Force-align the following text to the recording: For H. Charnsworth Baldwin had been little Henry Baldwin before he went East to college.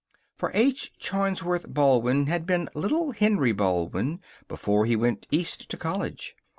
For 0.35 0.49
H. 0.55 0.97
Charnsworth 0.97 1.71
Baldwin 1.71 2.25
had 2.25 2.47
been 2.47 2.71
little 2.73 3.11
Henry 3.11 3.51
Baldwin 3.51 4.19
before 4.47 4.87
he 4.87 4.95
went 4.95 5.27
East 5.29 5.69
to 5.69 5.77
college. 5.77 6.33